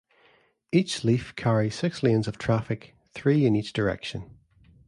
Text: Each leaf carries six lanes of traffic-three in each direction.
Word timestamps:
Each 0.71 1.03
leaf 1.03 1.35
carries 1.35 1.75
six 1.75 2.01
lanes 2.01 2.27
of 2.27 2.39
traffic-three 2.39 3.45
in 3.45 3.55
each 3.55 3.71
direction. 3.71 4.31